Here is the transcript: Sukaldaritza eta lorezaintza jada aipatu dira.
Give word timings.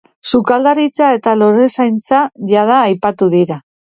Sukaldaritza 0.29 1.09
eta 1.17 1.33
lorezaintza 1.41 2.23
jada 2.53 2.81
aipatu 2.89 3.31
dira. 3.39 3.59